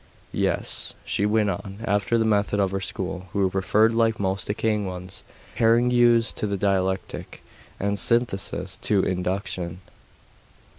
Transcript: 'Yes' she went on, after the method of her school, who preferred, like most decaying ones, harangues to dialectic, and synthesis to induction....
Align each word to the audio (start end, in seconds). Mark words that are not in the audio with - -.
'Yes' 0.31 0.95
she 1.05 1.27
went 1.27 1.47
on, 1.51 1.77
after 1.85 2.17
the 2.17 2.25
method 2.25 2.59
of 2.59 2.71
her 2.71 2.81
school, 2.81 3.27
who 3.33 3.51
preferred, 3.51 3.93
like 3.93 4.19
most 4.19 4.47
decaying 4.47 4.87
ones, 4.87 5.23
harangues 5.57 6.31
to 6.31 6.57
dialectic, 6.57 7.43
and 7.79 7.99
synthesis 7.99 8.77
to 8.81 9.03
induction.... 9.03 9.79